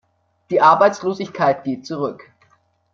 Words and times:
Die 0.49 0.61
Arbeitslosigkeit 0.61 1.63
geht 1.63 1.85
zurück. 1.85 2.23